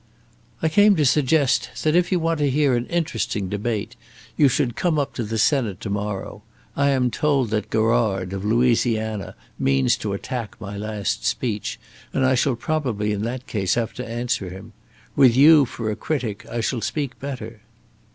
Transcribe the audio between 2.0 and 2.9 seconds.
you want to hear an